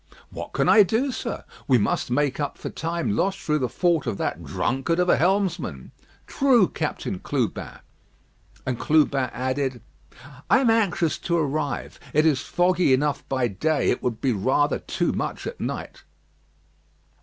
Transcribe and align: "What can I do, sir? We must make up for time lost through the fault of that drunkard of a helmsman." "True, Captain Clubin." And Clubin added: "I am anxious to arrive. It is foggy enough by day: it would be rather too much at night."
"What 0.31 0.51
can 0.53 0.67
I 0.67 0.81
do, 0.81 1.11
sir? 1.11 1.43
We 1.67 1.77
must 1.77 2.09
make 2.09 2.39
up 2.39 2.57
for 2.57 2.71
time 2.71 3.15
lost 3.15 3.37
through 3.37 3.59
the 3.59 3.69
fault 3.69 4.07
of 4.07 4.17
that 4.17 4.43
drunkard 4.43 4.97
of 4.97 5.09
a 5.09 5.15
helmsman." 5.17 5.91
"True, 6.25 6.67
Captain 6.67 7.19
Clubin." 7.19 7.77
And 8.65 8.79
Clubin 8.79 9.29
added: 9.31 9.79
"I 10.49 10.57
am 10.57 10.71
anxious 10.71 11.19
to 11.19 11.37
arrive. 11.37 11.99
It 12.13 12.25
is 12.25 12.41
foggy 12.41 12.93
enough 12.93 13.29
by 13.29 13.47
day: 13.47 13.91
it 13.91 14.01
would 14.01 14.21
be 14.21 14.31
rather 14.33 14.79
too 14.79 15.11
much 15.11 15.45
at 15.45 15.61
night." 15.61 16.01